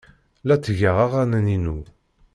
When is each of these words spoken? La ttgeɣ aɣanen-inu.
La 0.47 0.55
ttgeɣ 0.57 0.95
aɣanen-inu. 1.05 1.77